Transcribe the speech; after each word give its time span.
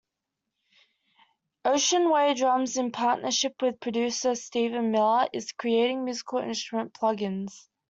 Ocean 1.63 2.09
Way 2.09 2.33
Drums, 2.33 2.75
in 2.75 2.91
partnership 2.91 3.61
with 3.61 3.79
producer 3.79 4.33
Steven 4.33 4.89
Miller, 4.89 5.27
is 5.31 5.51
creating 5.51 6.05
musical 6.05 6.39
instrument 6.39 6.95
plugins. 6.95 7.67